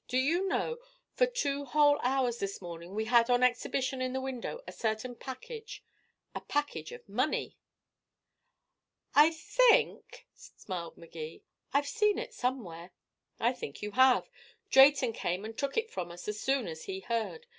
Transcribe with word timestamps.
Do 0.07 0.17
you 0.17 0.47
know, 0.47 0.79
for 1.13 1.27
two 1.27 1.63
whole 1.63 1.99
hours 2.01 2.39
this 2.39 2.59
morning 2.59 2.95
we 2.95 3.05
had 3.05 3.29
on 3.29 3.43
exhibition 3.43 4.01
in 4.01 4.13
the 4.13 4.19
window 4.19 4.63
a 4.65 4.71
certain 4.71 5.13
package 5.13 5.83
a 6.33 6.41
package 6.41 6.91
of 6.91 7.07
money!" 7.07 7.59
"I 9.13 9.29
think," 9.29 10.25
smiled 10.33 10.97
Magee, 10.97 11.43
"I've 11.71 11.87
seen 11.87 12.17
it 12.17 12.33
somewhere." 12.33 12.93
"I 13.39 13.53
think 13.53 13.83
you 13.83 13.91
have. 13.91 14.27
Drayton 14.71 15.13
came 15.13 15.45
and 15.45 15.55
took 15.55 15.77
it 15.77 15.91
from 15.91 16.09
us 16.11 16.27
as 16.27 16.39
soon 16.39 16.67
as 16.67 16.85
he 16.85 17.01
heard. 17.01 17.45